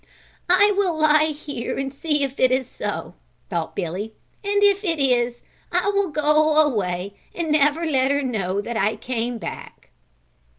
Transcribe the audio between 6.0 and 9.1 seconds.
go away and never let her know that I